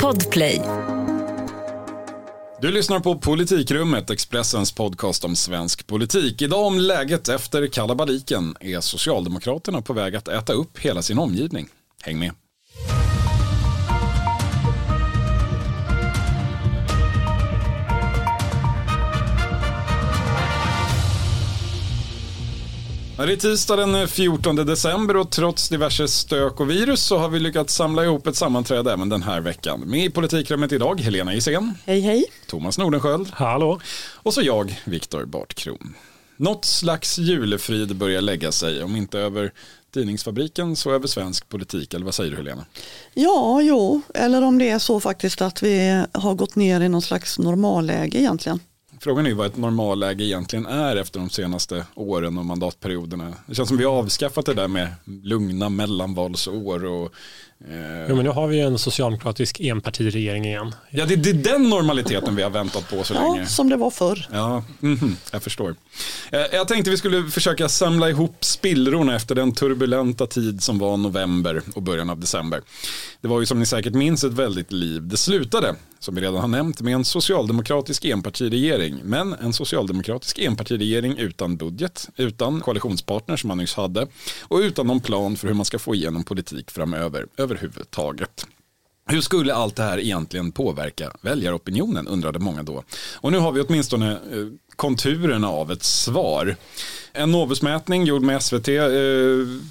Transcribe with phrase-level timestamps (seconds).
[0.00, 0.62] Podplay.
[2.60, 6.42] Du lyssnar på Politikrummet, Expressens podcast om svensk politik.
[6.42, 8.54] Idag om läget efter kalabaliken.
[8.60, 11.68] Är Socialdemokraterna på väg att äta upp hela sin omgivning?
[12.02, 12.32] Häng med.
[23.26, 27.40] Det är tisdag den 14 december och trots diverse stök och virus så har vi
[27.40, 29.80] lyckats samla ihop ett sammanträde även den här veckan.
[29.80, 31.74] Med i politikrummet idag Helena Gissén.
[31.86, 32.24] Hej hej.
[32.46, 33.28] Thomas Nordenskjöld.
[33.32, 33.80] Hallå.
[34.14, 35.94] Och så jag, Viktor Bartkron.
[36.36, 39.52] Något slags julefrid börjar lägga sig, om inte över
[39.94, 42.66] Tidningsfabriken så över svensk politik, eller vad säger du Helena?
[43.14, 47.02] Ja, jo, eller om det är så faktiskt att vi har gått ner i någon
[47.02, 48.60] slags normalläge egentligen.
[49.02, 53.34] Frågan är vad ett normalläge egentligen är efter de senaste åren och mandatperioderna.
[53.46, 57.14] Det känns som vi har avskaffat det där med lugna mellanvalsår och
[57.68, 60.74] Eh, jo, men nu har vi en socialdemokratisk enpartiregering igen.
[60.90, 63.46] Ja, det, det är den normaliteten vi har väntat på så ja, länge.
[63.46, 64.28] som det var förr.
[64.32, 65.74] Ja, mm, jag förstår.
[66.30, 70.96] Eh, jag tänkte vi skulle försöka samla ihop spillrorna efter den turbulenta tid som var
[70.96, 72.60] november och början av december.
[73.20, 75.08] Det var ju som ni säkert minns ett väldigt liv.
[75.08, 79.00] Det slutade, som vi redan har nämnt, med en socialdemokratisk enpartiregering.
[79.04, 84.06] Men en socialdemokratisk enpartiregering utan budget, utan koalitionspartner som man nyss hade
[84.42, 88.46] och utan någon plan för hur man ska få igenom politik framöver överhuvudtaget.
[89.06, 92.84] Hur skulle allt det här egentligen påverka väljaropinionen undrade många då.
[93.14, 94.18] Och nu har vi åtminstone eh,
[94.80, 96.56] konturerna av ett svar.
[97.12, 98.84] En Novusmätning gjord med SVT eh,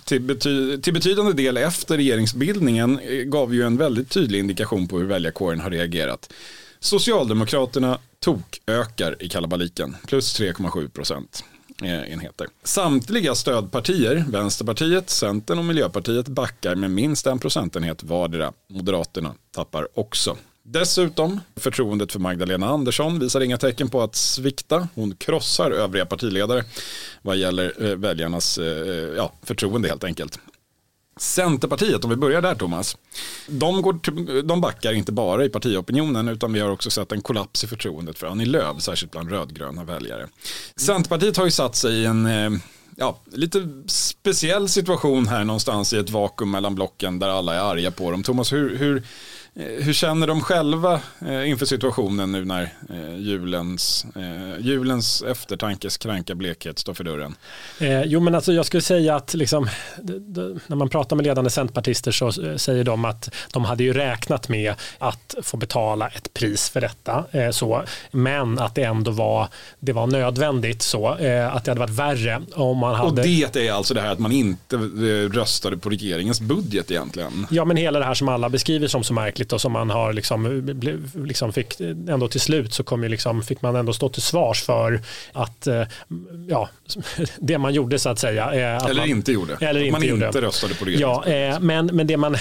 [0.05, 4.97] till, bety till betydande del efter regeringsbildningen eh, gav ju en väldigt tydlig indikation på
[4.99, 6.33] hur väljarkåren har reagerat.
[6.79, 11.43] Socialdemokraterna tok ökar i kalabaliken, plus 3,7 procent.
[11.83, 12.47] Eh, enheter.
[12.63, 18.53] Samtliga stödpartier, Vänsterpartiet, Centern och Miljöpartiet backar med minst en procentenhet vardera.
[18.67, 20.37] Moderaterna tappar också.
[20.71, 24.87] Dessutom, förtroendet för Magdalena Andersson visar inga tecken på att svikta.
[24.95, 26.63] Hon krossar övriga partiledare
[27.21, 30.39] vad gäller eh, väljarnas eh, eh, ja, förtroende helt enkelt.
[31.17, 32.97] Centerpartiet, om vi börjar där Thomas,
[33.47, 37.21] de, går till, de backar inte bara i partiopinionen utan vi har också sett en
[37.21, 40.27] kollaps i förtroendet för Annie Lööf, särskilt bland rödgröna väljare.
[40.75, 42.27] Centerpartiet har ju satt sig i en
[42.95, 47.91] ja, lite speciell situation här någonstans i ett vakuum mellan blocken där alla är arga
[47.91, 48.23] på dem.
[48.23, 49.03] Thomas, hur, hur,
[49.59, 54.05] hur känner de själva eh, inför situationen nu när eh, julens,
[54.59, 57.35] julens eftertankes kranka blekhet står för dörren?
[57.79, 59.69] Eh, jo men alltså jag skulle säga att liksom,
[60.67, 64.73] när man pratar med ledande centerpartister så säger de att de hade ju räknat med
[64.97, 67.25] att få betala ett pris för detta.
[67.31, 69.47] Eh, så, men att det ändå var,
[69.79, 73.09] det var nödvändigt så eh, att det hade varit värre om man hade...
[73.09, 74.77] Och det är alltså det här att man inte
[75.31, 77.47] röstade på regeringens budget egentligen?
[77.49, 80.13] Ja men hela det här som alla beskriver som så märkligt och som man har
[80.13, 80.69] liksom,
[81.25, 84.63] liksom fick ändå till slut så kom ju liksom, fick man ändå stå till svars
[84.63, 85.01] för
[85.33, 85.83] att eh,
[86.47, 86.69] ja,
[87.37, 88.45] det man gjorde så att säga.
[88.45, 89.57] Att eller man, inte gjorde.
[89.61, 90.27] Eller inte man gjorde.
[90.27, 90.91] inte röstade på det.
[90.91, 92.31] Ja, eh, men, men det man,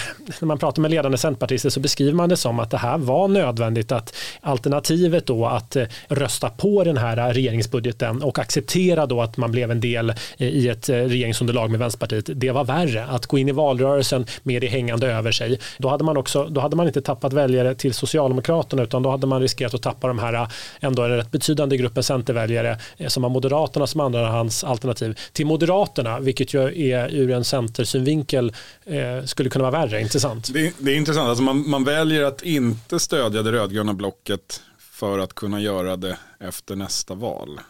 [0.40, 3.28] när man pratar med ledande centerpartister så beskriver man det som att det här var
[3.28, 9.36] nödvändigt att alternativet då att eh, rösta på den här regeringsbudgeten och acceptera då att
[9.36, 12.30] man blev en del i ett regeringsunderlag med Vänsterpartiet.
[12.34, 15.60] Det var värre att gå in i valrörelsen med det hängande över sig.
[15.78, 19.26] Då hade man också, då hade man inte tappat väljare till Socialdemokraterna utan då hade
[19.26, 20.48] man riskerat att tappa de här äh,
[20.80, 26.54] ändå en rätt betydande gruppen centerväljare äh, som har Moderaterna som andrahandsalternativ till Moderaterna vilket
[26.54, 28.52] ju är ur en centersynvinkel
[28.84, 30.52] eh, skulle kunna vara värre, intressant.
[30.52, 34.62] Det, det är intressant, alltså man, man väljer att inte stödja det rödgröna blocket
[34.92, 37.60] för att kunna göra det efter nästa val.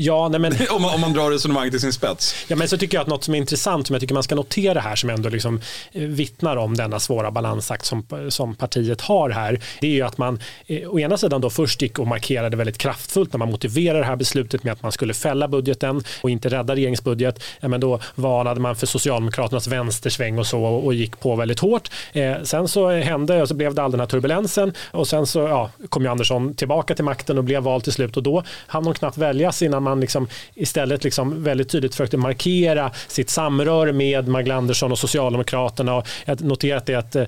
[0.00, 2.34] Ja, nej men, om, man, om man drar resonemanget till sin spets.
[2.48, 4.34] Ja, men så tycker jag att något som är intressant som jag tycker man ska
[4.34, 5.60] notera här som ändå liksom
[5.92, 9.60] eh, vittnar om denna svåra balansakt som, som partiet har här.
[9.80, 12.78] Det är ju att man eh, å ena sidan då först gick och markerade väldigt
[12.78, 16.48] kraftfullt när man motiverade det här beslutet med att man skulle fälla budgeten och inte
[16.48, 17.42] rädda regeringsbudget.
[17.60, 21.90] Ja, men då varnade man för Socialdemokraternas vänstersväng och så och gick på väldigt hårt.
[22.12, 25.38] Eh, sen så hände och så blev det all den här turbulensen och sen så
[25.38, 28.84] ja, kom ju Andersson tillbaka till makten och blev vald till slut och då hann
[28.84, 34.28] de knappt väljas innan man liksom istället liksom väldigt tydligt försökte markera sitt samröre med
[34.28, 35.94] Magdalena Andersson och Socialdemokraterna.
[35.94, 37.26] Och jag noterat det att eh,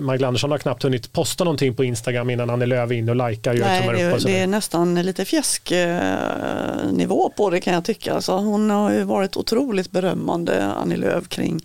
[0.00, 3.54] Magdalena Andersson har knappt hunnit posta någonting på Instagram innan Annie Lööf in och likar.
[3.54, 8.14] Nej, det, det är nästan lite fjäsknivå på det kan jag tycka.
[8.14, 11.60] Alltså, hon har ju varit otroligt berömmande, Annie Lööf, kring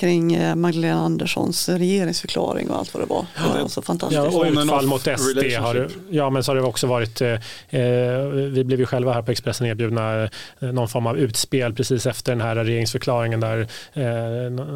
[0.00, 3.26] kring eh, Magdalena Anderssons regeringsförklaring och allt vad det var.
[3.54, 4.22] Det var så fantastiskt.
[4.32, 7.30] Ja, och utfall mot SD har, ja, men så har det också varit, eh,
[7.68, 10.28] eh, vi blev ju själva här på Expressen erbjudna eh,
[10.72, 13.60] någon form av utspel precis efter den här regeringsförklaringen där
[13.92, 14.04] eh,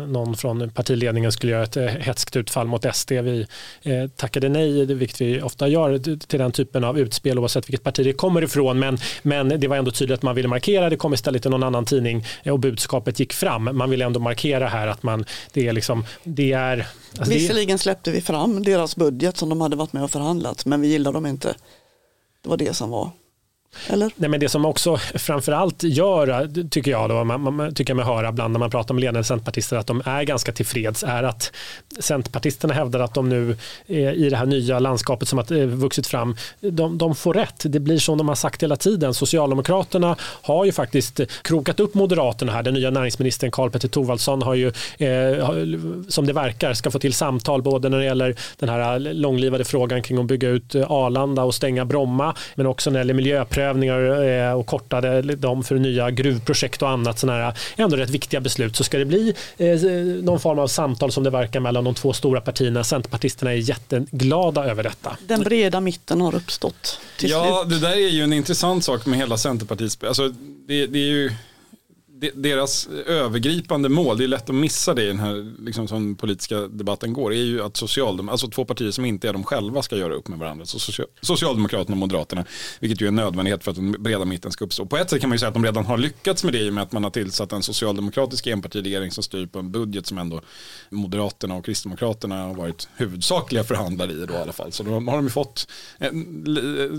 [0.08, 3.12] någon från partiledningen skulle göra ett eh, hetskt utfall mot SD.
[3.12, 3.46] Vi
[3.82, 8.04] eh, tackade nej, vilket vi ofta gör till den typen av utspel oavsett vilket parti
[8.04, 8.78] det kommer ifrån.
[8.78, 11.62] Men, men det var ändå tydligt att man ville markera, det kom istället till någon
[11.62, 13.68] annan tidning och budskapet gick fram.
[13.72, 16.86] Man ville ändå markera här att man, det är liksom, det är...
[17.18, 20.80] Alltså Visserligen släppte vi fram deras budget som de hade varit med och förhandlat, men
[20.80, 21.54] vi gillade dem inte.
[22.42, 23.10] Det var det som var
[23.86, 24.10] eller?
[24.16, 28.06] Nej, men det som också framförallt gör, tycker jag, då, man, man, tycker jag mig
[28.06, 31.52] höra ibland när man pratar med ledande centerpartister att de är ganska tillfreds är att
[31.98, 33.56] centerpartisterna hävdar att de nu
[33.86, 37.62] eh, i det här nya landskapet som har eh, vuxit fram, de, de, får rätt.
[37.64, 39.14] Det blir som de har sagt hela tiden.
[39.14, 42.62] Socialdemokraterna har ju faktiskt krokat upp Moderaterna här.
[42.62, 44.66] Den nya näringsministern Karl Petter Thorwaldsson har ju,
[44.98, 45.48] eh,
[46.08, 50.02] som det verkar, ska få till samtal både när det gäller den här långlivade frågan
[50.02, 53.65] kring att bygga ut eh, Arlanda och stänga Bromma, men också när det gäller miljöprövning
[53.74, 58.40] miljöprövningar eh, och kortade dem för nya gruvprojekt och annat sådana här ändå rätt viktiga
[58.40, 59.80] beslut så ska det bli eh,
[60.22, 62.84] någon form av samtal som det verkar mellan de två stora partierna.
[62.84, 65.16] Centerpartisterna är jätteglada över detta.
[65.26, 67.00] Den breda mitten har uppstått.
[67.20, 67.80] ja, slut.
[67.80, 70.28] det där är ju en intressant sak med hela Centerpartiets, alltså
[70.68, 71.32] det, det är ju
[72.34, 76.60] deras övergripande mål, det är lätt att missa det i den här liksom, som politiska
[76.60, 77.82] debatten går, är ju att
[78.30, 80.66] alltså två partier som inte är de själva ska göra upp med varandra.
[80.66, 82.44] Så Socialdemokraterna och Moderaterna,
[82.80, 84.86] vilket ju är en nödvändighet för att den breda mitten ska uppstå.
[84.86, 86.70] På ett sätt kan man ju säga att de redan har lyckats med det i
[86.70, 90.18] och med att man har tillsatt en socialdemokratisk enpartiregering som styr på en budget som
[90.18, 90.40] ändå
[90.90, 94.72] Moderaterna och Kristdemokraterna har varit huvudsakliga förhandlare i då i alla fall.
[94.72, 95.68] Så då har de ju fått,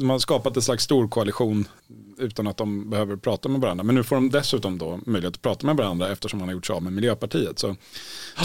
[0.02, 1.68] man har skapat en slags stor koalition
[2.18, 3.84] utan att de behöver prata med varandra.
[3.84, 6.66] Men nu får de dessutom då möjlighet att prata med varandra eftersom man har gjort
[6.66, 7.60] sig av med Miljöpartiet.
[7.60, 7.76] Så,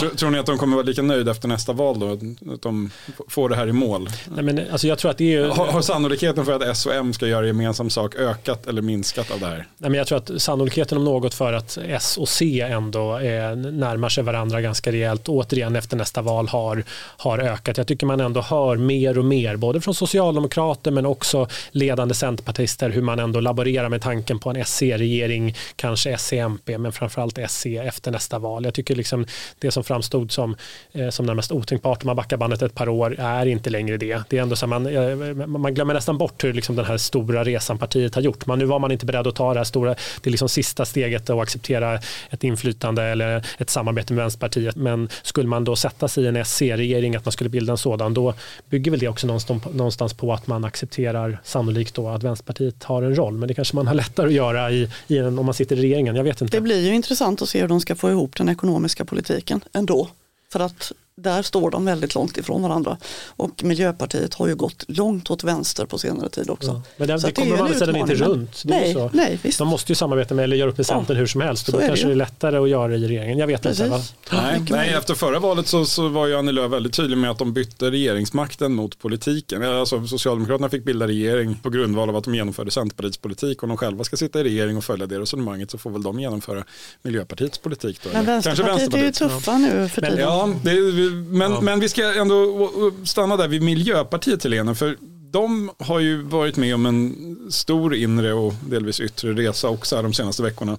[0.01, 2.13] tror, tror ni att de kommer vara lika nöjda efter nästa val då?
[2.53, 2.91] Att de
[3.29, 4.09] får det här i mål?
[4.35, 6.95] Nej, men, alltså, jag tror att det är har, har sannolikheten för att S och
[6.95, 9.67] M ska göra gemensam sak ökat eller minskat av det här?
[9.79, 13.57] Nej, men jag tror att sannolikheten om något för att S och C ändå är,
[13.57, 16.85] närmar sig varandra ganska rejält återigen efter nästa val har,
[17.17, 17.79] har ökat.
[17.79, 22.91] Jag tycker man ändå hör mer och mer både från socialdemokrater men också ledande centerpartister
[22.91, 26.19] hur man ändå laborerar med tanken på en SC-regering, kanske
[26.53, 28.65] MP men framförallt SC efter nästa val.
[28.65, 29.27] Jag tycker liksom
[29.59, 30.57] det som framstod som,
[30.93, 34.23] eh, som närmast otänkbart om man backar bandet ett par år är inte längre det.
[34.29, 35.17] det är ändå så man, eh,
[35.47, 38.47] man glömmer nästan bort hur liksom den här stora resan partiet har gjort.
[38.47, 41.31] Man, nu var man inte beredd att ta det här stora, det liksom sista steget
[41.31, 41.99] och acceptera
[42.31, 44.77] ett inflytande eller ett samarbete med Vänsterpartiet.
[44.77, 48.15] Men skulle man då sätta sig i en SC-regering, att man skulle bilda en sådan,
[48.15, 48.35] då
[48.69, 49.27] bygger väl det också
[49.73, 53.39] någonstans på att man accepterar sannolikt då att Vänsterpartiet har en roll.
[53.39, 55.83] Men det kanske man har lättare att göra i, i en, om man sitter i
[55.83, 56.17] regeringen.
[56.17, 56.57] Jag vet inte.
[56.57, 60.09] Det blir ju intressant att se hur de ska få ihop den ekonomiska politiken ändå.
[60.53, 62.97] För att där står de väldigt långt ifrån varandra.
[63.27, 66.71] Och Miljöpartiet har ju gått långt åt vänster på senare tid också.
[66.71, 66.83] Ja.
[66.97, 68.63] Men det, det kommer man sedan inte runt.
[68.65, 69.11] nej, så.
[69.13, 69.59] nej, visst.
[69.59, 71.69] De måste ju samarbeta med eller göra upp med Centern ja, hur som helst.
[71.69, 73.39] Och då är kanske det är lättare att göra i regeringen.
[73.39, 73.81] Jag vet Precis.
[73.81, 73.91] inte.
[73.91, 74.03] Va?
[74.33, 77.39] Nej, nej, efter förra valet så, så var ju Annie Lööf väldigt tydlig med att
[77.39, 79.63] de bytte regeringsmakten mot politiken.
[79.63, 83.63] Alltså, Socialdemokraterna fick bilda regering på grundval av att de genomförde Centerpartiets politik.
[83.63, 86.21] Om de själva ska sitta i regering och följa det resonemanget så får väl de
[86.21, 86.65] genomföra
[87.03, 88.01] Miljöpartiets politik.
[88.05, 90.19] Då, men Vänsterpartiet, Vänsterpartiet är ju tuffa nu för tiden.
[90.19, 90.71] Ja, det,
[91.13, 91.61] men, ja.
[91.61, 92.71] men vi ska ändå
[93.05, 94.75] stanna där vid Miljöpartiet Helena.
[94.75, 94.97] För
[95.33, 100.03] de har ju varit med om en stor inre och delvis yttre resa också här
[100.03, 100.79] de senaste veckorna.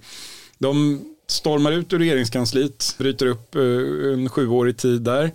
[0.58, 3.62] De stormar ut ur regeringskansliet, bryter upp eh,
[4.12, 5.30] en sjuårig tid där,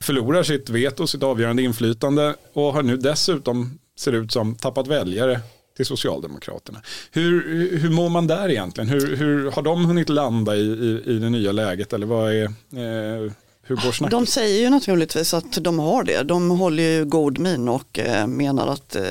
[0.00, 5.40] förlorar sitt veto, sitt avgörande inflytande och har nu dessutom, ser ut som, tappat väljare
[5.76, 6.82] till Socialdemokraterna.
[7.10, 8.90] Hur, hur mår man där egentligen?
[8.90, 12.44] Hur, hur har de hunnit landa i, i, i det nya läget eller vad är,
[12.44, 13.32] eh,
[13.70, 14.10] hur går snacket?
[14.10, 16.22] De säger ju naturligtvis att de har det.
[16.22, 19.02] De håller ju god min och eh, menar att eh,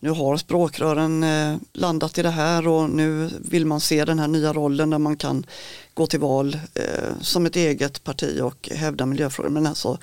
[0.00, 4.28] nu har språkrören eh, landat i det här och nu vill man se den här
[4.28, 5.46] nya rollen där man kan
[5.94, 6.84] gå till val eh,
[7.20, 9.50] som ett eget parti och hävda miljöfrågor.
[9.50, 9.98] Men alltså,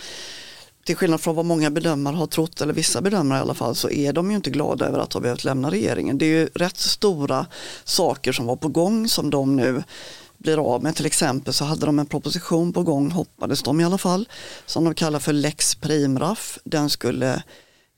[0.86, 3.90] till skillnad från vad många bedömare har trott, eller vissa bedömare i alla fall, så
[3.90, 6.18] är de ju inte glada över att ha behövt lämna regeringen.
[6.18, 7.46] Det är ju rätt stora
[7.84, 9.84] saker som var på gång som de nu
[10.38, 10.96] blir av med.
[10.96, 14.30] Till exempel så hade de en proposition på gång, hoppades de i alla fall,
[14.66, 16.60] som de kallar för Lex primraff.
[16.64, 17.44] Den skulle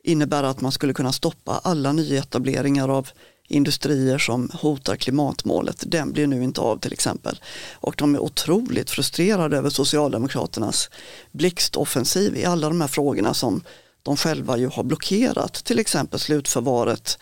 [0.04, 3.10] innebära att man skulle kunna stoppa alla nyetableringar av
[3.48, 5.84] industrier som hotar klimatmålet.
[5.88, 7.42] Den blir nu inte av till exempel.
[7.74, 10.90] Och de är otroligt frustrerade över Socialdemokraternas
[11.32, 13.62] blixtoffensiv i alla de här frågorna som
[14.04, 15.54] de själva ju har blockerat.
[15.54, 17.20] Till exempel slutförvaret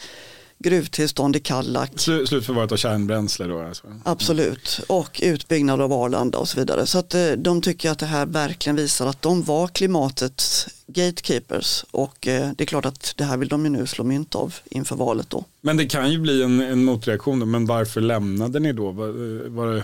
[0.60, 1.92] gruvtillstånd i Kallak.
[1.96, 3.62] Slu, slutförvaret av kärnbränsle då?
[3.62, 3.88] Alltså.
[4.04, 6.86] Absolut, och utbyggnad av Arlanda och så vidare.
[6.86, 11.86] Så att eh, de tycker att det här verkligen visar att de var klimatets gatekeepers
[11.92, 14.56] och eh, det är klart att det här vill de ju nu slå mynt av
[14.66, 15.44] inför valet då.
[15.62, 18.92] Men det kan ju bli en, en motreaktion då, men varför lämnade ni då?
[18.92, 19.84] Var, var, det,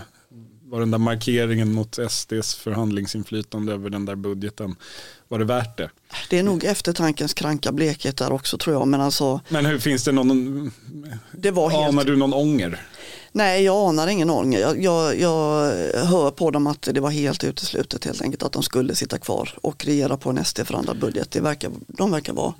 [0.74, 4.76] var den där markeringen mot SDs förhandlingsinflytande över den där budgeten,
[5.28, 5.90] var det värt det?
[6.30, 8.88] Det är nog eftertankens kranka blekhet där också tror jag.
[8.88, 10.72] Men, alltså, men hur finns det någon,
[11.32, 11.88] det var helt...
[11.88, 12.80] anar du någon ånger?
[13.32, 14.60] Nej, jag anar ingen ånger.
[14.60, 15.72] Jag, jag, jag,
[16.04, 19.50] hör på dem att det var helt uteslutet helt enkelt att de skulle sitta kvar
[19.62, 21.30] och regera på en SD-förhandlad budget.
[21.30, 22.54] Det verkar, de verkar vara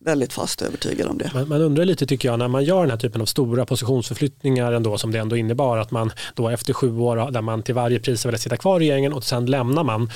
[0.00, 1.30] väldigt fast övertygad om det.
[1.34, 4.72] Man, man, undrar lite tycker jag när man gör den här typen av stora positionsförflyttningar
[4.72, 8.00] ändå som det ändå innebar att man då efter sju år där man till varje
[8.00, 10.10] pris vill sitta kvar i regeringen och sen lämnar man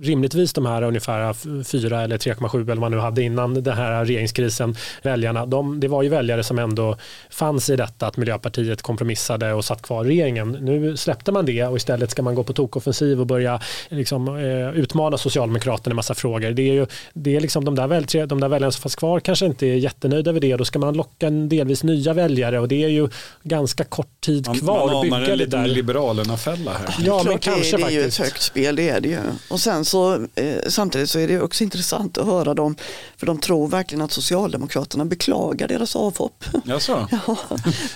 [0.00, 1.32] rimligtvis de här ungefär
[1.64, 5.88] 4 eller 3,7 eller vad man nu hade innan den här regeringskrisen väljarna de, det
[5.88, 6.96] var ju väljare som ändå
[7.30, 10.52] fanns i detta att Miljöpartiet kompromissade och satt kvar i regeringen.
[10.52, 14.70] Nu släppte man det och istället ska man gå på tokoffensiv och börja liksom, eh,
[14.70, 16.50] utmana Socialdemokraterna i massa frågor.
[16.50, 19.17] Det är ju det är liksom de där, väl, de där väljarna som fanns kvar
[19.20, 20.56] kanske inte är jättenöjda över det.
[20.56, 23.08] Då ska man locka en delvis nya väljare och det är ju
[23.42, 25.66] ganska kort tid kvar man, bygga en det där.
[25.66, 26.94] Liberalerna-fälla här.
[27.06, 29.18] Ja, men kanske det, är, det är ju ett högt spel, det är det ju.
[29.50, 32.76] Och sen så eh, samtidigt så är det också intressant att höra dem,
[33.18, 36.44] för de tror verkligen att Socialdemokraterna beklagar deras avhopp.
[36.64, 37.08] Jaså?
[37.26, 37.36] ja,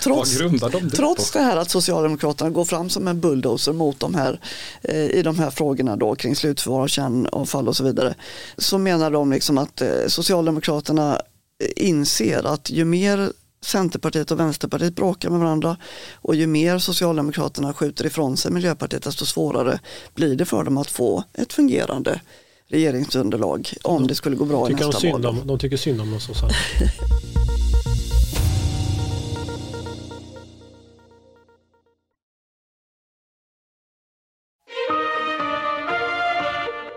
[0.02, 4.00] trots, Vad de det trots det här att Socialdemokraterna går fram som en bulldozer mot
[4.00, 4.40] de här,
[4.82, 8.14] eh, i de här frågorna då kring slutförvar av kärnavfall och så vidare,
[8.56, 11.20] så menar de liksom att eh, Socialdemokraterna
[11.76, 13.32] inser att ju mer
[13.64, 15.76] Centerpartiet och Vänsterpartiet bråkar med varandra
[16.14, 19.80] och ju mer Socialdemokraterna skjuter ifrån sig Miljöpartiet desto svårare
[20.14, 22.20] blir det för dem att få ett fungerande
[22.72, 25.22] regeringsunderlag om det skulle gå bra i nästa val.
[25.22, 26.28] De, de tycker synd om oss.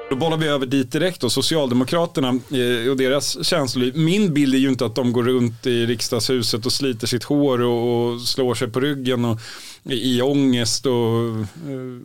[0.09, 3.97] Då bollar vi över dit direkt och Socialdemokraterna eh, och deras känsloliv.
[3.97, 7.61] Min bild är ju inte att de går runt i riksdagshuset och sliter sitt hår
[7.61, 9.39] och, slår sig på ryggen och
[9.83, 11.29] i ångest och
[11.69, 11.99] eh,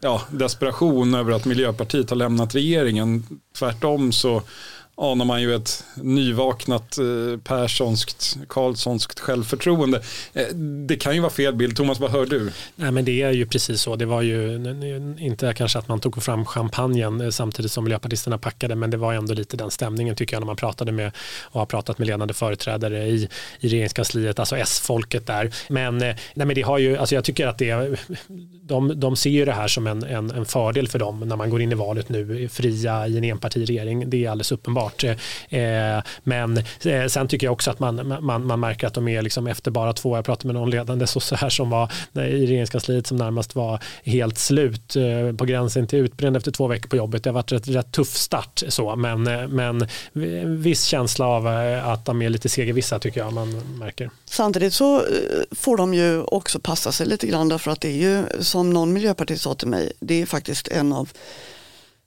[0.00, 3.26] ja, desperation över att Miljöpartiet har lämnat regeringen.
[3.58, 4.42] Tvärtom så
[4.96, 10.02] anar man ju ett nyvaknat eh, Perssonskt, Karlssonskt självförtroende.
[10.32, 10.46] Eh,
[10.86, 11.76] det kan ju vara fel bild.
[11.76, 12.52] Thomas, vad hör du?
[12.76, 13.96] Nej, men det är ju precis så.
[13.96, 14.54] Det var ju
[15.18, 19.14] inte kanske att man tog fram champagnen eh, samtidigt som miljöpartisterna packade, men det var
[19.14, 22.34] ändå lite den stämningen tycker jag när man pratade med och har pratat med ledande
[22.34, 23.28] företrädare i,
[23.60, 25.54] i regeringskansliet, alltså S-folket där.
[25.68, 27.98] Men, eh, nej, men det har ju, alltså jag tycker att det,
[28.62, 31.50] de, de ser ju det här som en, en, en fördel för dem när man
[31.50, 34.10] går in i valet nu, fria i en enpartiregering.
[34.10, 35.18] Det är alldeles uppenbart såklart.
[35.48, 39.22] Eh, men eh, sen tycker jag också att man, man, man märker att de är
[39.22, 42.46] liksom efter bara två, jag pratade med någon ledande så här som var eh, i
[42.46, 44.96] regeringskansliet som närmast var helt slut
[45.38, 47.24] på gränsen till utbränd efter två veckor på jobbet.
[47.24, 49.22] Det har varit rätt, rätt tuff start så, men,
[49.54, 49.88] men
[50.62, 51.46] viss känsla av
[51.84, 54.10] att de är lite segervissa tycker jag man märker.
[54.24, 55.02] Samtidigt så
[55.50, 58.92] får de ju också passa sig lite grann därför att det är ju som någon
[58.92, 61.08] miljöpartist sa till mig, det är faktiskt en av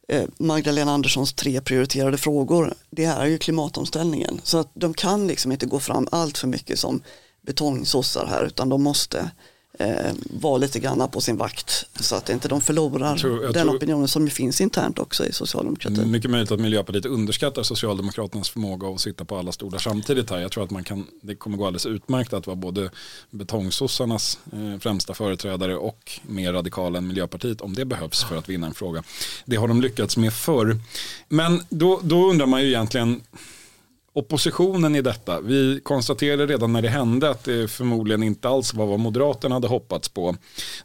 [0.08, 4.42] Eh, Magdalena Anderssons tre prioriterade frågor, det är ju klimatomställningen.
[4.44, 7.02] Så att de kan liksom inte gå fram allt för mycket som
[7.42, 9.32] betongsossar här utan de måste
[9.80, 13.54] eh, vara lite grann på sin vakt så att inte de förlorar jag tror, jag
[13.54, 16.12] den tror, opinionen som finns internt också i socialdemokratin.
[16.12, 20.40] Mycket möjligt att Miljöpartiet underskattar Socialdemokraternas förmåga att sitta på alla stolar samtidigt här.
[20.40, 22.90] Jag tror att man kan, det kommer gå alldeles utmärkt att vara både
[23.30, 28.68] betongsossarnas eh, främsta företrädare och mer radikala än Miljöpartiet om det behövs för att vinna
[28.68, 29.04] en fråga.
[29.46, 30.80] Det har de lyckats med förr.
[31.30, 33.22] Men då, då undrar man ju egentligen
[34.18, 35.42] oppositionen i detta.
[35.42, 39.68] Vi konstaterade redan när det hände att det förmodligen inte alls var vad Moderaterna hade
[39.68, 40.36] hoppats på.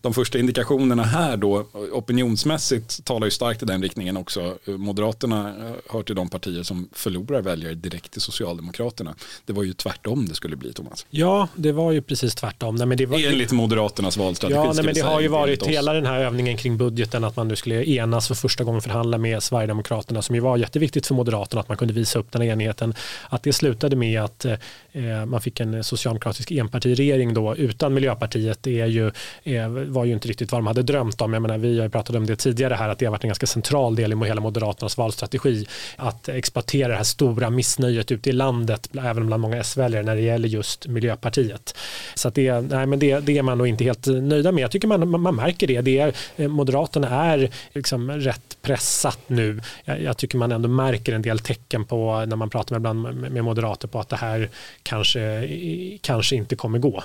[0.00, 4.58] De första indikationerna här då opinionsmässigt talar ju starkt i den riktningen också.
[4.66, 9.14] Moderaterna eh, hör till de partier som förlorar väljare direkt till Socialdemokraterna.
[9.44, 11.06] Det var ju tvärtom det skulle bli Thomas.
[11.10, 12.74] Ja, det var ju precis tvärtom.
[12.74, 13.18] Nej, men det var...
[13.18, 14.60] Enligt Moderaternas valstrategi.
[14.66, 17.48] Ja, nej, men det har ju varit hela den här övningen kring budgeten att man
[17.48, 21.60] nu skulle enas för första gången förhandla med Sverigedemokraterna som ju var jätteviktigt för Moderaterna
[21.60, 22.94] att man kunde visa upp den här enigheten
[23.28, 24.52] att det slutade med att eh,
[24.92, 29.10] eh, man fick en socialdemokratisk enpartiregering då utan Miljöpartiet det är ju,
[29.42, 31.32] eh, var ju inte riktigt vad de hade drömt om.
[31.32, 33.46] Jag menar, vi har pratat om det tidigare här att det har varit en ganska
[33.46, 38.88] central del i hela Moderaternas valstrategi att exploatera det här stora missnöjet ute i landet
[39.04, 41.76] även bland många S-väljare när det gäller just Miljöpartiet.
[42.14, 44.64] Så att det, nej, men det, det är man nog inte helt nöjda med.
[44.64, 45.80] Jag tycker man, man märker det.
[45.80, 49.60] det är, eh, Moderaterna är liksom rätt pressat nu.
[49.84, 53.01] Jag, jag tycker man ändå märker en del tecken på när man pratar med bland
[53.06, 54.50] liksom med moderater på att det här
[54.82, 55.48] kanske,
[56.00, 57.04] kanske inte kommer gå.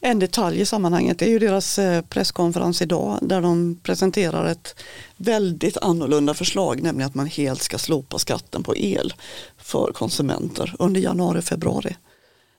[0.00, 4.74] En detalj i sammanhanget är ju deras eh, presskonferens idag där de presenterar ett
[5.16, 9.14] väldigt annorlunda förslag, nämligen att man helt ska slopa skatten på el
[9.58, 11.96] för konsumenter under januari-februari.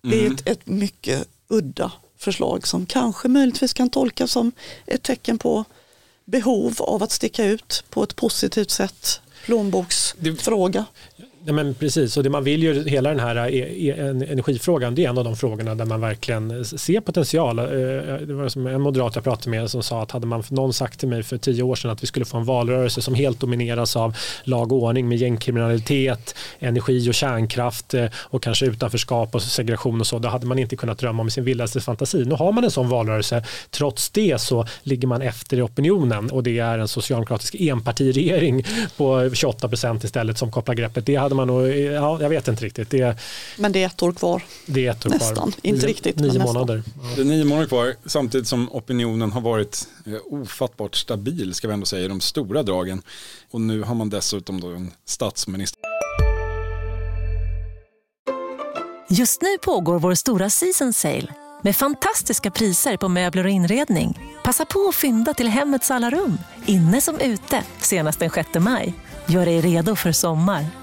[0.02, 0.34] Det är mm.
[0.34, 4.52] ett, ett mycket udda förslag som kanske möjligtvis kan tolkas som
[4.86, 5.66] ett tecken på
[6.26, 10.86] behov av att sticka ut på ett positivt sätt plånboksfråga.
[11.46, 13.92] Ja, men precis, och det man vill ju, hela den här eh, e,
[14.30, 17.60] energifrågan, det är en av de frågorna där man verkligen ser potential.
[17.60, 20.44] Eh, eh, det var som en moderat jag pratade med som sa att hade man
[20.50, 23.16] någon sagt till mig för tio år sedan att vi skulle få en valrörelse som
[23.16, 29.42] helt domineras av lag och ordning med gängkriminalitet, energi och kärnkraft och kanske utanförskap och
[29.42, 32.26] segregation och så, då hade man inte kunnat drömma om sin vildaste fantasi.
[32.26, 36.44] Nu har man en sån valrörelse, trots det så ligger man efter i opinionen och
[36.44, 38.66] det är en socialdemokratisk enpartiregering
[38.98, 41.06] på 28 procent istället som kopplar greppet.
[41.06, 42.90] Det hade hade man nog, ja, jag vet inte riktigt.
[42.90, 43.18] Det,
[43.58, 44.44] men det är ett år kvar.
[44.66, 45.54] Det är ett år nästan, kvar.
[45.62, 46.20] inte riktigt.
[46.20, 46.84] Nio månader.
[46.86, 47.16] Ja.
[47.16, 51.74] Det är nio månader kvar samtidigt som opinionen har varit eh, ofattbart stabil ska vi
[51.74, 53.02] ändå säga i de stora dragen.
[53.52, 55.80] Och nu har man dessutom då en statsminister.
[59.10, 61.28] Just nu pågår vår stora season sale
[61.62, 64.20] med fantastiska priser på möbler och inredning.
[64.44, 68.94] Passa på att fynda till hemmets alla rum, inne som ute, senast den 6 maj.
[69.26, 70.83] Gör dig redo för sommar.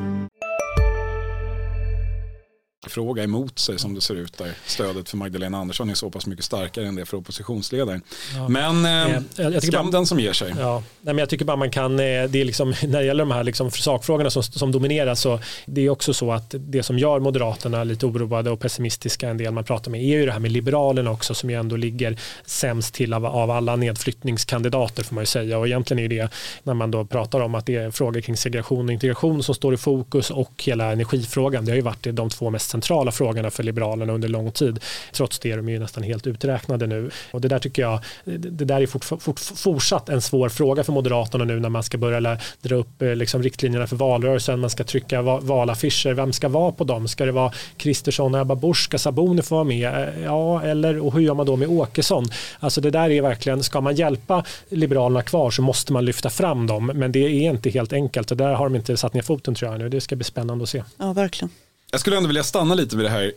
[2.91, 6.27] fråga emot sig som det ser ut där stödet för Magdalena Andersson är så pass
[6.27, 8.01] mycket starkare än det för oppositionsledaren.
[8.35, 8.47] Ja.
[8.47, 10.53] Men eh, jag, skam bara, den som ger sig.
[10.59, 13.23] Ja, nej, men jag tycker bara man kan, eh, det är liksom, när det gäller
[13.23, 16.99] de här liksom sakfrågorna som, som dominerar så det är också så att det som
[16.99, 20.39] gör Moderaterna lite oroade och pessimistiska en del man pratar med är ju det här
[20.39, 25.21] med Liberalerna också som ju ändå ligger sämst till av, av alla nedflyttningskandidater får man
[25.21, 26.29] ju säga och egentligen är det
[26.63, 29.73] när man då pratar om att det är frågor kring segregation och integration som står
[29.73, 31.65] i fokus och hela energifrågan.
[31.65, 34.79] Det har ju varit de två mest centrala frågorna för Liberalerna under lång tid.
[35.11, 37.09] Trots det är de ju nästan helt uträknade nu.
[37.31, 40.93] Och det där tycker jag, det där är fort, fort, fortsatt en svår fråga för
[40.93, 44.83] Moderaterna nu när man ska börja dra upp eh, liksom riktlinjerna för valrörelsen, man ska
[44.83, 47.07] trycka valaffischer, vem ska vara på dem?
[47.07, 49.87] Ska det vara Kristersson och Ebba Busch, ska Sabuni få vara med?
[49.87, 52.25] Eh, ja, eller och hur gör man då med Åkesson?
[52.59, 56.67] Alltså det där är verkligen, ska man hjälpa Liberalerna kvar så måste man lyfta fram
[56.67, 58.31] dem, men det är inte helt enkelt.
[58.31, 59.89] och där har de inte satt ner foten tror jag nu.
[59.89, 60.83] Det ska bli spännande att se.
[60.97, 61.49] Ja, verkligen.
[61.91, 63.31] Jag skulle ändå vilja stanna lite vid det här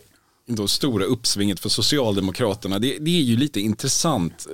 [0.47, 2.79] då stora uppsvinget för Socialdemokraterna.
[2.79, 4.47] Det, det är ju lite intressant.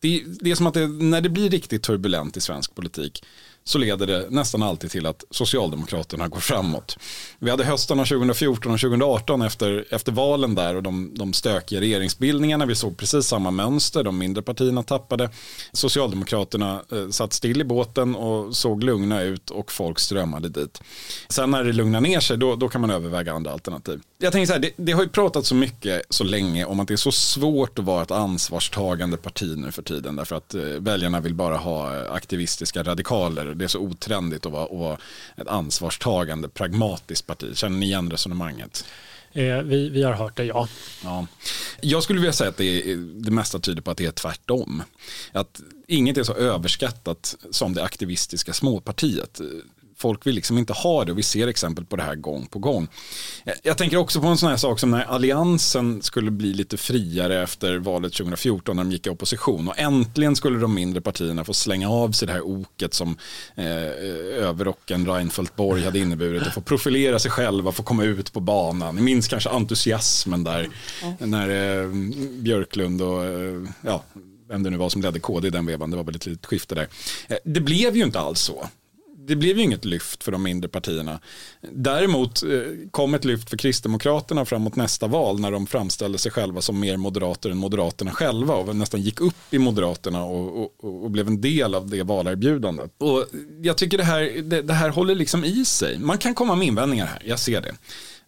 [0.00, 3.24] Det, det är som att det, när det blir riktigt turbulent i svensk politik
[3.64, 6.98] så leder det nästan alltid till att Socialdemokraterna går framåt.
[7.38, 12.66] Vi hade höstarna 2014 och 2018 efter, efter valen där och de, de stökiga regeringsbildningarna.
[12.66, 15.30] Vi såg precis samma mönster, de mindre partierna tappade.
[15.72, 20.82] Socialdemokraterna eh, satt still i båten och såg lugna ut och folk strömmade dit.
[21.28, 24.00] Sen när det lugnar ner sig då, då kan man överväga andra alternativ.
[24.18, 26.88] Jag tänker så här, det, det har ju pratat så mycket så länge om att
[26.88, 30.60] det är så svårt att vara ett ansvarstagande parti nu för tiden därför att eh,
[30.62, 34.98] väljarna vill bara ha eh, aktivistiska radikaler det är så otrendigt att vara, att vara
[35.36, 37.56] ett ansvarstagande, pragmatiskt parti.
[37.56, 38.84] Känner ni igen resonemanget?
[39.32, 40.68] Eh, vi, vi har hört det, ja.
[41.04, 41.26] ja.
[41.80, 44.82] Jag skulle vilja säga att det, är, det mesta tyder på att det är tvärtom.
[45.32, 49.40] Att inget är så överskattat som det aktivistiska småpartiet
[50.02, 52.58] folk vill liksom inte ha det och vi ser exempel på det här gång på
[52.58, 52.88] gång.
[53.62, 57.42] Jag tänker också på en sån här sak som när alliansen skulle bli lite friare
[57.42, 61.54] efter valet 2014 när de gick i opposition och äntligen skulle de mindre partierna få
[61.54, 63.16] slänga av sig det här oket som
[63.54, 63.66] eh,
[64.48, 68.96] överrocken Reinfeldt Borg hade inneburit att få profilera sig själva, få komma ut på banan.
[68.96, 70.68] Ni minns kanske entusiasmen där
[71.18, 71.88] när eh,
[72.42, 74.02] Björklund och eh, ja,
[74.48, 76.46] vem det nu var som ledde KD i den vevan, det var väl ett litet
[76.46, 76.88] skifte där.
[77.28, 78.68] Eh, det blev ju inte alls så
[79.26, 81.20] det blev ju inget lyft för de mindre partierna.
[81.72, 82.48] Däremot eh,
[82.90, 86.96] kom ett lyft för Kristdemokraterna framåt nästa val när de framställde sig själva som mer
[86.96, 91.40] moderater än Moderaterna själva och nästan gick upp i Moderaterna och, och, och blev en
[91.40, 92.90] del av det valerbjudandet.
[92.98, 93.26] Och
[93.62, 95.98] jag tycker det här, det, det här håller liksom i sig.
[95.98, 97.74] Man kan komma med invändningar här, jag ser det.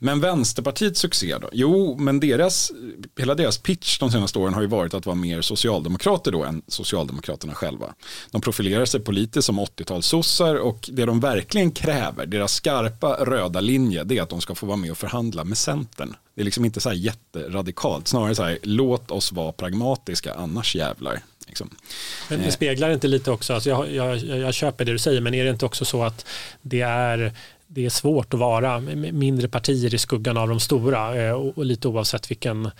[0.05, 1.49] Men Vänsterpartiets succé då?
[1.53, 2.73] Jo, men deras,
[3.19, 6.63] hela deras pitch de senaste åren har ju varit att vara mer socialdemokrater då än
[6.69, 7.95] Socialdemokraterna själva.
[8.31, 14.05] De profilerar sig politiskt som 80-talssossar och det de verkligen kräver, deras skarpa röda linje,
[14.05, 16.17] det är att de ska få vara med och förhandla med Centern.
[16.35, 20.77] Det är liksom inte så här jätteradikalt, snarare så här, låt oss vara pragmatiska, annars
[20.77, 21.21] jävlar.
[21.47, 21.71] Liksom.
[22.29, 25.21] Men det speglar inte lite också, alltså jag, jag, jag, jag köper det du säger,
[25.21, 26.27] men är det inte också så att
[26.63, 27.33] det är
[27.75, 31.89] det är svårt att vara mindre partier i skuggan av de stora eh, och lite
[31.89, 32.71] oavsett vilken,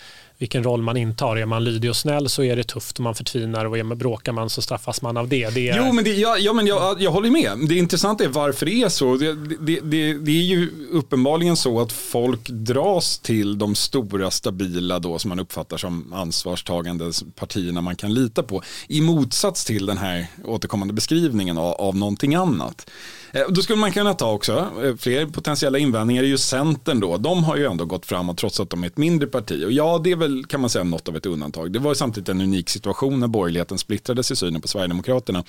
[0.45, 1.37] vilken roll man intar.
[1.37, 3.99] Är man lydig och snäll så är det tufft och man förtvinar och är man,
[3.99, 5.55] bråkar man så straffas man av det.
[5.55, 5.77] det är...
[5.77, 7.69] Jo, men, det, ja, ja, men jag, jag håller med.
[7.69, 9.17] Det intressanta är varför det är så.
[9.17, 14.99] Det, det, det, det, är ju uppenbarligen så att folk dras till de stora, stabila,
[14.99, 18.63] då, som man uppfattar som ansvarstagande partierna man kan lita på.
[18.89, 22.91] I motsats till den här återkommande beskrivningen av, av någonting annat.
[23.35, 27.17] Eh, då skulle man kunna ta också eh, fler potentiella invändningar är ju Centern då.
[27.17, 29.65] De har ju ändå gått framåt trots att de är ett mindre parti.
[29.65, 31.73] Och ja, det är väl kan man säga något av ett undantag.
[31.73, 35.45] Det var samtidigt en unik situation när borgerligheten splittrades i synen på Sverigedemokraterna.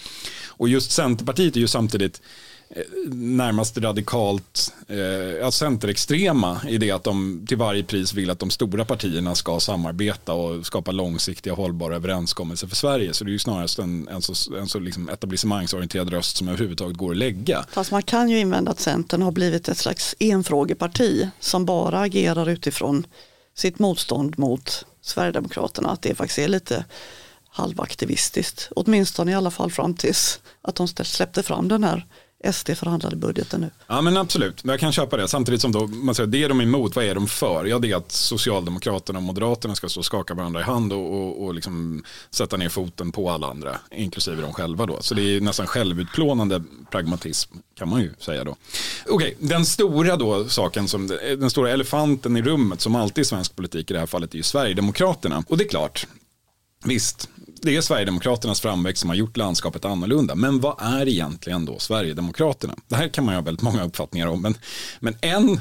[0.48, 2.22] Och just Centerpartiet är ju samtidigt
[2.70, 8.50] eh, närmast radikalt eh, centerextrema i det att de till varje pris vill att de
[8.50, 13.14] stora partierna ska samarbeta och skapa långsiktiga hållbara överenskommelser för Sverige.
[13.14, 16.98] Så det är ju snarast en, en så, en så liksom etablissemangsorienterad röst som överhuvudtaget
[16.98, 17.66] går att lägga.
[17.72, 22.50] Fast man kan ju invända att Centern har blivit ett slags enfrågeparti som bara agerar
[22.50, 23.06] utifrån
[23.56, 25.90] sitt motstånd mot Sverigedemokraterna.
[25.90, 26.86] Att det faktiskt är lite
[27.50, 28.70] halvaktivistiskt.
[28.76, 32.06] Åtminstone i alla fall fram tills att de släppte fram den här
[32.52, 33.70] SD förhandlade budgeten nu.
[33.88, 35.28] Ja men absolut, jag kan köpa det.
[35.28, 37.66] Samtidigt som då, man säger, det är de emot, vad är de för?
[37.66, 41.14] Ja det är att Socialdemokraterna och Moderaterna ska stå och skaka varandra i hand och,
[41.14, 45.02] och, och liksom sätta ner foten på alla andra, inklusive de själva då.
[45.02, 48.56] Så det är nästan självutplånande pragmatism kan man ju säga då.
[49.10, 53.26] Okej, okay, den stora då saken, som, den stora elefanten i rummet som alltid i
[53.26, 55.44] svensk politik i det här fallet är ju Sverigedemokraterna.
[55.48, 56.08] Och det är klart,
[56.86, 57.30] Visst,
[57.66, 60.36] det är Sverigedemokraternas framväxt som har gjort landskapet annorlunda.
[60.36, 62.76] Men vad är egentligen då Sverigedemokraterna?
[62.88, 64.42] Det här kan man ju ha väldigt många uppfattningar om.
[64.42, 64.58] Men,
[65.00, 65.60] men en,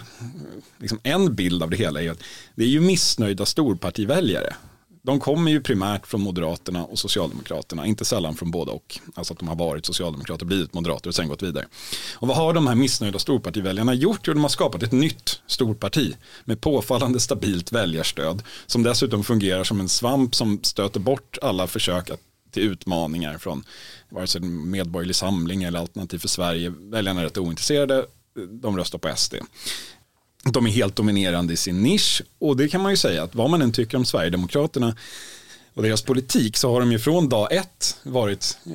[0.78, 2.22] liksom en bild av det hela är att
[2.54, 4.54] det är ju missnöjda storpartiväljare
[5.04, 8.98] de kommer ju primärt från Moderaterna och Socialdemokraterna, inte sällan från båda och.
[9.14, 11.66] Alltså att de har varit socialdemokrater, blivit moderater och sen gått vidare.
[12.14, 14.20] Och vad har de här missnöjda storpartiväljarna gjort?
[14.22, 19.80] Jo, de har skapat ett nytt storparti med påfallande stabilt väljarstöd som dessutom fungerar som
[19.80, 23.64] en svamp som stöter bort alla försök att till utmaningar från
[24.08, 26.72] vare sig medborgerlig samling eller alternativ för Sverige.
[26.78, 28.06] Väljarna är rätt ointresserade,
[28.50, 29.34] de röstar på SD
[30.52, 32.22] de är helt dominerande i sin nisch.
[32.38, 34.96] Och det kan man ju säga att vad man än tycker om Sverigedemokraterna
[35.74, 38.72] och deras politik så har de ju från dag ett varit eh,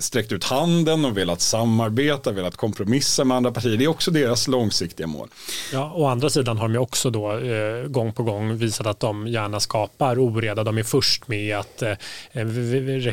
[0.00, 3.76] sträckt ut handen och velat samarbeta, velat kompromissa med andra partier.
[3.76, 5.28] Det är också deras långsiktiga mål.
[5.72, 9.26] Ja, å andra sidan har de också då eh, gång på gång visat att de
[9.26, 10.64] gärna skapar oreda.
[10.64, 11.94] De är först med att eh,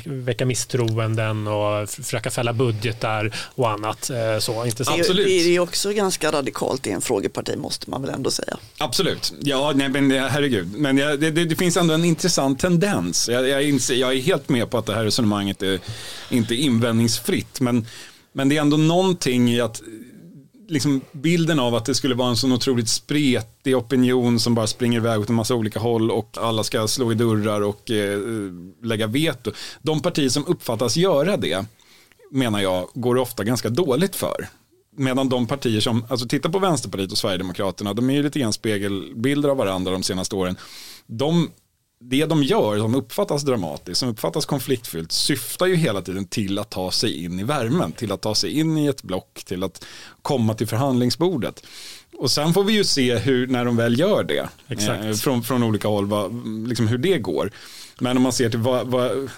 [0.05, 4.09] väcka misstroenden och försöka fälla budgetar och annat.
[4.09, 4.91] Eh, så, inte så.
[4.91, 5.25] Absolut.
[5.25, 8.57] Det är också ganska radikalt i en frågeparti måste man väl ändå säga.
[8.77, 10.67] Absolut, ja nej, men herregud.
[10.73, 13.29] Men det, det, det finns ändå en intressant tendens.
[13.29, 15.79] Jag, jag, inser, jag är helt med på att det här resonemanget är
[16.29, 17.61] inte invändningsfritt.
[17.61, 17.85] Men,
[18.33, 19.81] men det är ändå någonting i att
[20.69, 24.97] liksom bilden av att det skulle vara en sån otroligt spretig opinion som bara springer
[24.97, 28.19] iväg åt en massa olika håll och alla ska slå i dörrar och eh,
[28.83, 29.51] lägga veto.
[29.81, 31.65] De partier som uppfattas göra det
[32.31, 34.47] menar jag går ofta ganska dåligt för.
[34.97, 38.53] Medan de partier som, alltså titta på Vänsterpartiet och Sverigedemokraterna, de är ju lite grann
[38.53, 40.55] spegelbilder av varandra de senaste åren.
[41.05, 41.49] De
[42.01, 46.69] det de gör, som uppfattas dramatiskt, som uppfattas konfliktfyllt, syftar ju hela tiden till att
[46.69, 49.85] ta sig in i värmen, till att ta sig in i ett block, till att
[50.21, 51.65] komma till förhandlingsbordet.
[52.17, 55.63] Och sen får vi ju se hur, när de väl gör det, eh, från, från
[55.63, 57.51] olika håll, vad, liksom hur det går.
[57.99, 59.29] Men om man ser till vad, vad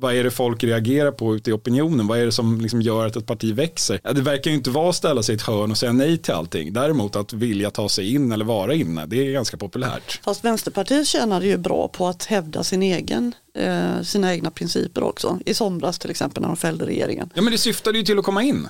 [0.00, 2.06] vad är det folk reagerar på ute i opinionen?
[2.06, 4.00] Vad är det som liksom gör att ett parti växer?
[4.04, 6.18] Ja, det verkar ju inte vara att ställa sig i ett hörn och säga nej
[6.18, 6.72] till allting.
[6.72, 10.20] Däremot att vilja ta sig in eller vara inne, det är ganska populärt.
[10.24, 15.38] Fast Vänsterpartiet tjänade ju bra på att hävda sin egen, eh, sina egna principer också.
[15.46, 17.30] I somras till exempel när de fällde regeringen.
[17.34, 18.68] Ja men det syftade ju till att komma in.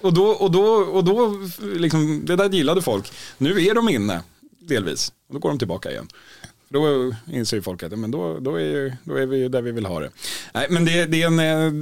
[0.00, 3.12] Och då, och då, och då liksom, det där gillade folk.
[3.38, 4.22] Nu är de inne,
[4.60, 5.12] delvis.
[5.28, 6.08] Och då går de tillbaka igen.
[6.70, 9.86] Då inser ju folk att men då, då, är, då är vi där vi vill
[9.86, 10.10] ha det.
[10.54, 11.72] Nej, men det, det, är en, eh,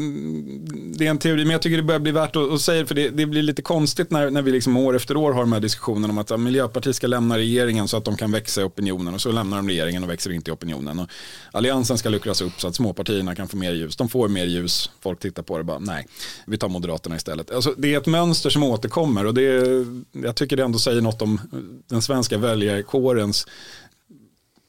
[0.99, 2.95] det är en teori, men jag tycker det börjar bli värt att, att säga för
[2.95, 5.61] det, det blir lite konstigt när, när vi liksom år efter år har de här
[5.61, 9.15] diskussionerna om att ja, Miljöpartiet ska lämna regeringen så att de kan växa i opinionen
[9.15, 10.99] och så lämnar de regeringen och växer inte i opinionen.
[10.99, 11.09] Och
[11.53, 13.97] Alliansen ska luckras upp så att småpartierna kan få mer ljus.
[13.97, 16.07] De får mer ljus, folk tittar på det och bara nej,
[16.47, 17.51] vi tar Moderaterna istället.
[17.51, 21.23] Alltså, det är ett mönster som återkommer och det, jag tycker det ändå säger något
[21.23, 21.41] om
[21.89, 23.47] den svenska väljarkårens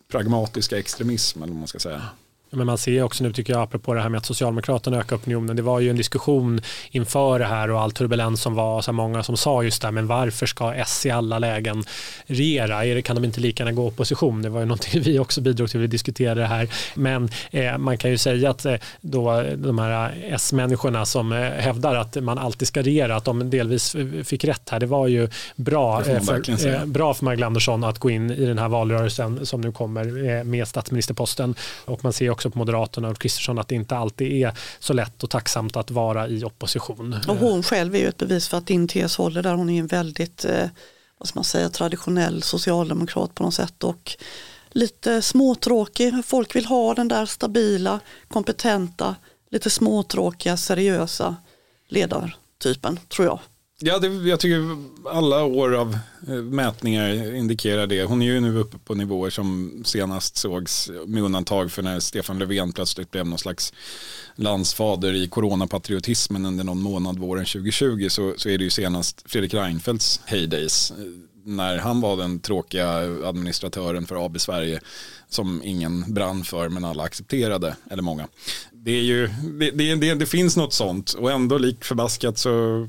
[0.07, 2.01] pragmatiska extremism eller vad man ska säga.
[2.49, 5.55] Men man ser också nu tycker jag apropå det här med att Socialdemokraterna ökar opinionen.
[5.55, 8.81] Det var ju en diskussion inför det här och all turbulens som var.
[8.81, 11.83] Så många som sa just det men varför ska S i alla lägen
[12.25, 13.01] regera?
[13.01, 14.41] Kan de inte lika gärna gå opposition?
[14.41, 16.69] Det var ju någonting vi också bidrog till att diskutera det här.
[16.95, 21.95] Men eh, man kan ju säga att eh, då de här S-människorna som eh, hävdar
[21.95, 24.79] att man alltid ska regera, att de delvis fick rätt här.
[24.79, 28.45] Det var ju bra, eh, för, eh, bra för Magdalena Andersson att gå in i
[28.45, 31.55] den här valrörelsen som nu kommer eh, med statsministerposten.
[31.85, 35.23] Och man ser också på Moderaterna och Kristersson att det inte alltid är så lätt
[35.23, 37.15] och tacksamt att vara i opposition.
[37.27, 39.53] Och hon själv är ju ett bevis för att din tes håller där.
[39.53, 40.69] Hon är en väldigt eh,
[41.17, 44.17] vad ska man säga, traditionell socialdemokrat på något sätt och
[44.71, 46.25] lite småtråkig.
[46.25, 49.15] Folk vill ha den där stabila, kompetenta,
[49.51, 51.35] lite småtråkiga, seriösa
[51.87, 53.39] ledartypen tror jag.
[53.81, 58.03] Ja, det, jag tycker alla år av eh, mätningar indikerar det.
[58.03, 62.39] Hon är ju nu uppe på nivåer som senast sågs med undantag för när Stefan
[62.39, 63.73] Löfven plötsligt blev någon slags
[64.35, 69.53] landsfader i coronapatriotismen under någon månad våren 2020 så, så är det ju senast Fredrik
[69.53, 70.97] Reinfeldts heydays eh,
[71.43, 72.89] när han var den tråkiga
[73.27, 74.79] administratören för AB Sverige
[75.29, 78.27] som ingen brann för men alla accepterade, eller många.
[78.71, 79.27] Det, är ju,
[79.59, 82.87] det, det, det, det finns något sånt och ändå lik förbaskat så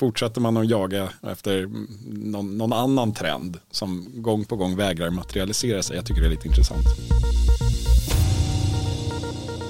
[0.00, 1.70] fortsätter man att jaga efter
[2.02, 5.96] någon, någon, annan trend som gång på gång vägrar materialisera sig.
[5.96, 6.86] Jag tycker det är lite intressant.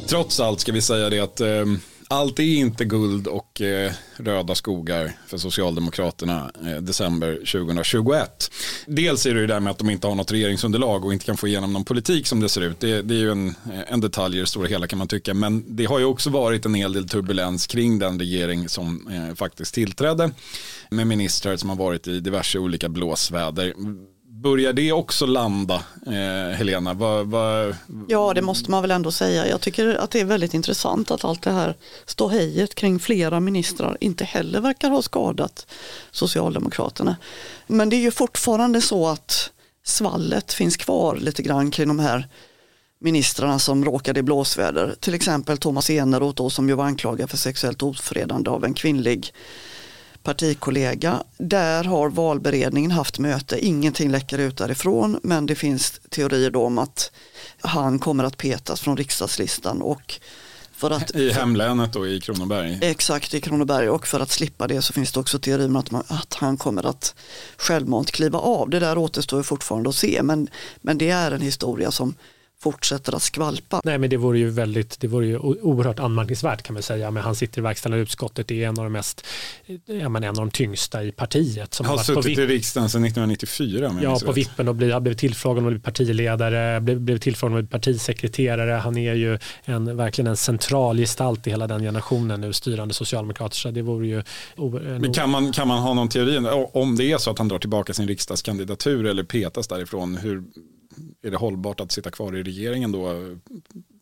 [0.06, 1.64] Trots allt ska vi säga det att eh,
[2.10, 8.50] allt är inte guld och eh, röda skogar för Socialdemokraterna eh, december 2021.
[8.86, 11.24] Dels är det ju det där med att de inte har något regeringsunderlag och inte
[11.24, 12.80] kan få igenom någon politik som det ser ut.
[12.80, 15.34] Det, det är ju en, eh, en detalj i det stora hela kan man tycka.
[15.34, 19.34] Men det har ju också varit en hel del turbulens kring den regering som eh,
[19.34, 20.30] faktiskt tillträdde
[20.90, 23.74] med ministrar som har varit i diverse olika blåsväder
[24.42, 26.94] Börjar det också landa, eh, Helena?
[26.94, 27.74] Va, va...
[28.08, 29.48] Ja, det måste man väl ändå säga.
[29.48, 31.74] Jag tycker att det är väldigt intressant att allt det här
[32.06, 35.66] ståhejet kring flera ministrar inte heller verkar ha skadat
[36.10, 37.16] Socialdemokraterna.
[37.66, 39.50] Men det är ju fortfarande så att
[39.84, 42.28] svallet finns kvar lite grann kring de här
[43.00, 44.94] ministrarna som råkade i blåsväder.
[45.00, 49.32] Till exempel Thomas Eneroth som ju var anklagad för sexuellt ofredande av en kvinnlig
[50.22, 51.22] partikollega.
[51.38, 56.78] Där har valberedningen haft möte, ingenting läcker ut därifrån men det finns teorier då om
[56.78, 57.12] att
[57.60, 60.20] han kommer att petas från riksdagslistan och
[60.72, 62.78] för att, I hemlänet då i Kronoberg?
[62.82, 65.90] Exakt i Kronoberg och för att slippa det så finns det också teorier om att,
[65.90, 67.14] man, att han kommer att
[67.56, 68.70] självmant kliva av.
[68.70, 70.48] Det där återstår fortfarande att se men,
[70.80, 72.14] men det är en historia som
[72.62, 73.80] fortsätter att skvalpa.
[73.84, 77.10] Nej men det vore ju väldigt, det vore ju oerhört anmärkningsvärt kan man säga.
[77.10, 79.26] Men han sitter i verkställande utskottet, det är en av de mest,
[79.86, 81.74] ja, men en av de tyngsta i partiet.
[81.74, 83.98] Som har, har suttit i riksdagen sedan 1994.
[84.02, 87.58] Ja, på vippen och blivit, har blivit tillfrågad om att bli partiledare, blivit tillfrågad om
[87.58, 88.72] att bli partisekreterare.
[88.72, 93.56] Han är ju en, verkligen en central gestalt i hela den generationen nu, styrande socialdemokrater.
[93.56, 94.22] Så det vore ju...
[95.00, 96.38] Men kan man, kan man ha någon teori
[96.72, 100.16] om det är så att han drar tillbaka sin riksdagskandidatur eller petas därifrån?
[100.16, 100.42] Hur,
[101.22, 103.08] är det hållbart att sitta kvar i regeringen då?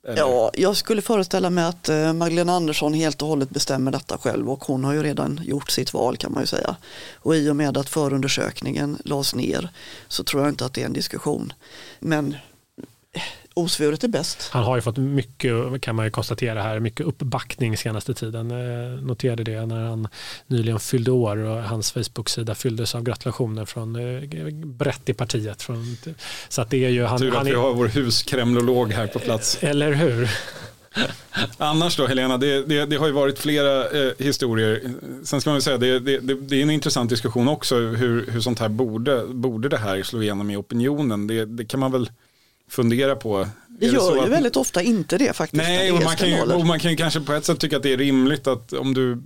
[0.09, 0.16] Eller?
[0.16, 4.51] Ja, jag skulle föreställa mig att eh, Magdalena Andersson helt och hållet bestämmer detta själv
[4.51, 6.77] och hon har ju redan gjort sitt val kan man ju säga.
[7.14, 9.68] Och i och med att förundersökningen lades ner
[10.09, 11.53] så tror jag inte att det är en diskussion.
[12.01, 12.37] Men
[13.59, 14.49] osvuret är bäst.
[14.53, 18.51] Han har ju fått mycket, kan man ju konstatera här, mycket uppbackning senaste tiden.
[18.51, 20.09] Jag noterade det när han
[20.47, 25.62] nyligen fyllde år och hans Facebook-sida fylldes av gratulationer från eh, brett i partiet.
[25.62, 25.97] Från,
[26.49, 29.07] så att det är ju han, Tur att han är, vi har vår huskremlolog här
[29.07, 29.59] på plats.
[29.61, 30.31] Eller hur?
[31.59, 34.94] Annars då Helena, det, det, det, har ju varit flera eh, historier.
[35.25, 38.59] Sen ska man säga, det, det, det, är en intressant diskussion också hur, hur sånt
[38.59, 41.27] här borde, borde det här slå igenom i opinionen.
[41.27, 42.11] Det, det kan man väl
[42.68, 43.46] fundera på
[43.81, 45.62] det gör det ju att, väldigt ofta inte det faktiskt.
[45.62, 47.83] Nej, och man, kan ju, och man kan ju kanske på ett sätt tycka att
[47.83, 49.23] det är rimligt att om du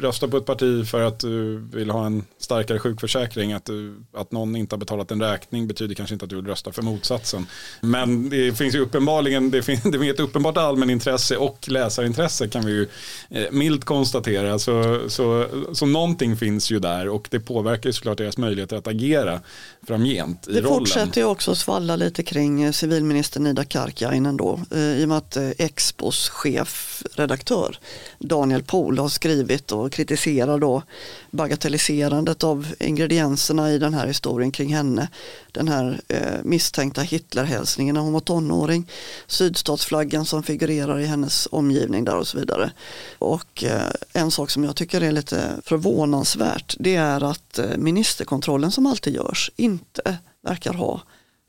[0.00, 4.32] röstar på ett parti för att du vill ha en starkare sjukförsäkring, att, du, att
[4.32, 7.46] någon inte har betalat en räkning betyder kanske inte att du vill rösta för motsatsen.
[7.80, 12.66] Men det finns ju uppenbarligen, det finns, det finns ett uppenbart allmänintresse och läsarintresse kan
[12.66, 12.88] vi ju
[13.30, 14.58] eh, milt konstatera.
[14.58, 18.86] Så, så, så någonting finns ju där och det påverkar ju såklart deras möjligheter att
[18.86, 19.40] agera
[19.86, 20.62] framgent i det rollen.
[20.62, 25.04] Det fortsätter ju också svalla lite kring eh, civilminister Nida Kark Kärkkainen då, eh, i
[25.04, 27.78] och med att eh, Expos Expos chefredaktör
[28.18, 30.82] Daniel Pohl har skrivit och kritiserar då
[31.30, 35.08] bagatelliserandet av ingredienserna i den här historien kring henne.
[35.52, 38.90] Den här eh, misstänkta Hitlerhälsningen när hon var tonåring,
[39.26, 42.70] sydstatsflaggan som figurerar i hennes omgivning där och så vidare.
[43.18, 48.70] Och eh, en sak som jag tycker är lite förvånansvärt det är att eh, ministerkontrollen
[48.70, 51.02] som alltid görs inte verkar ha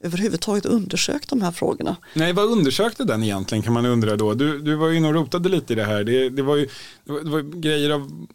[0.03, 1.95] överhuvudtaget undersökt de här frågorna.
[2.13, 4.33] Nej, vad undersökte den egentligen kan man undra då?
[4.33, 6.03] Du, du var ju inne och rotade lite i det här.
[6.03, 6.69] Det, det, var ju
[7.03, 8.27] det var, det var grejer av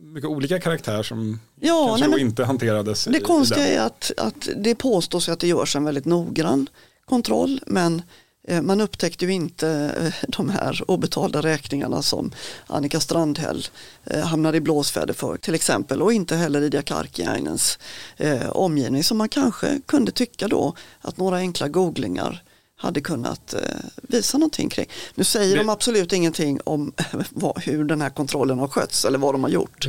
[0.00, 3.04] mycket olika karaktär som ja, kanske nej, inte hanterades.
[3.04, 6.68] Det konstiga är att, att det påstås att det görs en väldigt noggrann
[7.04, 8.02] kontroll men
[8.48, 9.68] Eh, man upptäckte ju inte
[10.00, 12.30] eh, de här obetalda räkningarna som
[12.66, 13.66] Annika Strandhäll
[14.04, 17.78] eh, hamnade i blåsväder för till exempel och inte heller Lydia Karkiainens
[18.48, 22.42] omgivning som man kanske kunde tycka då att några enkla googlingar
[22.80, 23.60] hade kunnat eh,
[24.02, 24.86] visa någonting kring.
[25.14, 25.62] Nu säger det...
[25.62, 26.92] de absolut ingenting om
[27.30, 29.88] vad, hur den här kontrollen har skötts eller vad de har gjort.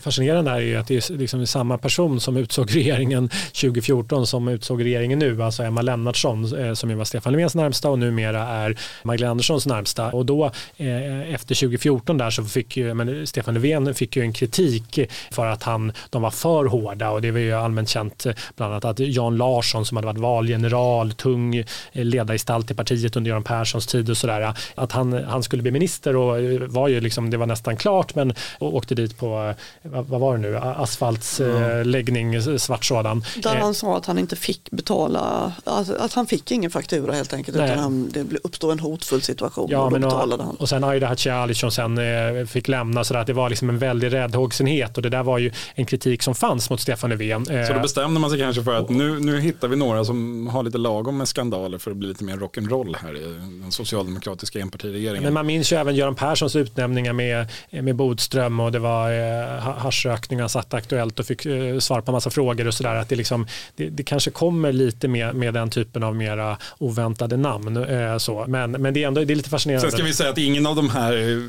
[0.00, 4.84] Fascinerande är ju att det är liksom samma person som utsåg regeringen 2014 som utsåg
[4.84, 8.78] regeringen nu, alltså Emma Lennartsson eh, som ju var Stefan Löfvens närmsta och numera är
[9.02, 10.10] Magdalena Anderssons närmsta.
[10.10, 10.44] Och då
[10.76, 14.98] eh, efter 2014 där så fick ju, men Stefan Löfven fick ju en kritik
[15.30, 18.84] för att han, de var för hårda och det var ju allmänt känt bland annat
[18.84, 23.86] att Jan Larsson som hade varit valgeneral, tung ledare ledargestalt i partiet under Göran Perssons
[23.86, 24.54] tid och sådär.
[24.74, 28.34] Att han, han skulle bli minister och var ju liksom, det var nästan klart men
[28.58, 32.58] åkte dit på, vad, var det nu, asfaltsläggning, mm.
[32.58, 33.24] svart sådan.
[33.42, 37.56] Där han sa att han inte fick betala, att, han fick ingen faktura helt enkelt
[37.56, 37.66] Nej.
[37.66, 40.56] utan han, det uppstod en hotfull situation ja, och då betalade han.
[40.56, 43.78] Och sen Aida Hadzialic som sen eh, fick lämna så att det var liksom en
[43.78, 47.44] väldig räddhågsenhet och det där var ju en kritik som fanns mot Stefan Löfven.
[47.44, 50.46] Så då eh, bestämde man sig kanske för att nu, nu hittar vi några som
[50.46, 53.20] har lite lagom med skandaler för att bli lite mer rock'n'roll här i
[53.60, 55.22] den socialdemokratiska enpartiregeringen.
[55.22, 59.58] Men man minns ju även Göran Perssons utnämningar med, med Bodström och det var eh,
[59.58, 62.94] haschrökningar satt aktuellt och fick eh, svar på massa frågor och sådär.
[62.94, 67.36] Att det, liksom, det, det, kanske kommer lite med, med den typen av mera oväntade
[67.36, 67.76] namn.
[67.76, 68.44] Eh, så.
[68.48, 69.90] Men, men det är ändå det är lite fascinerande.
[69.90, 71.48] Sen ska vi säga att ingen av de här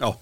[0.00, 0.16] ja,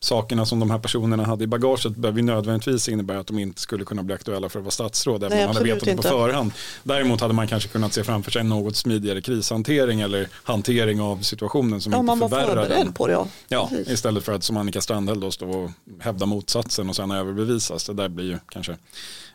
[0.00, 3.84] sakerna som de här personerna hade i bagaget behöver nödvändigtvis innebära att de inte skulle
[3.84, 6.52] kunna bli aktuella för att vara statsråd även om man hade vetat det på förhand.
[6.82, 11.80] Däremot hade man kanske kunnat se framför sig något smidigare krishantering eller hantering av situationen
[11.80, 12.92] som ja, inte förvärrar den.
[12.92, 13.26] På det, ja.
[13.48, 17.84] ja, istället för att som Annika Strandhäll då stå och hävda motsatsen och sen överbevisas.
[17.84, 18.76] Det där blir ju kanske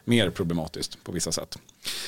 [0.05, 1.57] mer problematiskt på vissa sätt.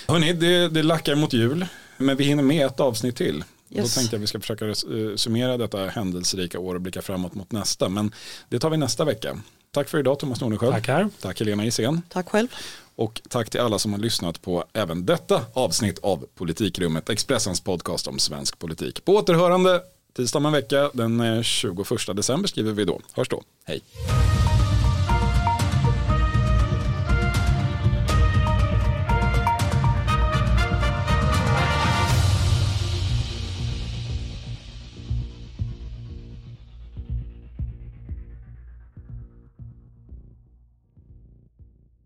[0.07, 1.65] Hörni, det, det lackar mot jul
[1.97, 3.43] men vi hinner med ett avsnitt till.
[3.75, 3.95] Yes.
[3.95, 7.35] Då tänkte jag att vi ska försöka eh, summera detta händelserika år och blicka framåt
[7.35, 7.89] mot nästa.
[7.89, 8.11] Men
[8.49, 9.38] det tar vi nästa vecka.
[9.71, 10.73] Tack för idag Thomas Nordenskjöld.
[10.73, 11.09] Tackar.
[11.21, 12.01] Tack Helena Isén.
[12.09, 12.47] Tack själv.
[12.95, 18.07] Och tack till alla som har lyssnat på även detta avsnitt av Politikrummet, Expressens podcast
[18.07, 19.05] om svensk politik.
[19.05, 19.81] På återhörande
[20.15, 23.01] tisdag om en vecka, den 21 eh, december skriver vi då.
[23.13, 23.43] Hörs då.
[23.65, 23.81] Hej.